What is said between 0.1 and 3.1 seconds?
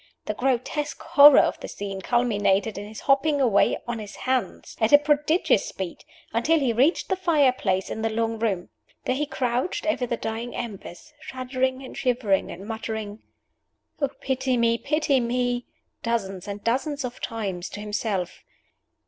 The grotesque horror of the scene culminated in his